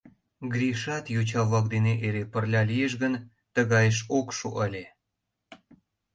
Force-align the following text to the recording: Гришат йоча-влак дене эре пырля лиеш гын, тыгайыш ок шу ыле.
Гришат 0.53 1.05
йоча-влак 1.15 1.65
дене 1.73 1.93
эре 2.05 2.23
пырля 2.31 2.61
лиеш 2.69 2.93
гын, 3.01 3.13
тыгайыш 3.53 3.97
ок 4.17 4.27
шу 4.37 4.49
ыле. 4.65 4.85